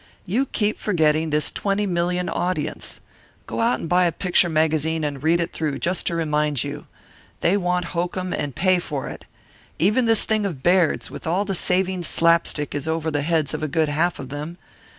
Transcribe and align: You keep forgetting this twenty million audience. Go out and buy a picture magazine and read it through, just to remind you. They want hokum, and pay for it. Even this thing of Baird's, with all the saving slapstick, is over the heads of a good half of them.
You 0.25 0.47
keep 0.47 0.79
forgetting 0.79 1.29
this 1.29 1.51
twenty 1.51 1.85
million 1.85 2.27
audience. 2.27 3.01
Go 3.45 3.59
out 3.61 3.79
and 3.81 3.87
buy 3.87 4.05
a 4.07 4.11
picture 4.11 4.49
magazine 4.49 5.03
and 5.03 5.21
read 5.21 5.39
it 5.39 5.53
through, 5.53 5.77
just 5.77 6.07
to 6.07 6.15
remind 6.15 6.63
you. 6.63 6.87
They 7.41 7.55
want 7.55 7.85
hokum, 7.93 8.33
and 8.33 8.55
pay 8.55 8.79
for 8.79 9.07
it. 9.07 9.25
Even 9.77 10.05
this 10.05 10.23
thing 10.23 10.43
of 10.43 10.63
Baird's, 10.63 11.11
with 11.11 11.27
all 11.27 11.45
the 11.45 11.53
saving 11.53 12.01
slapstick, 12.01 12.73
is 12.73 12.87
over 12.87 13.11
the 13.11 13.21
heads 13.21 13.53
of 13.53 13.61
a 13.61 13.67
good 13.67 13.89
half 13.89 14.17
of 14.17 14.29
them. 14.29 14.57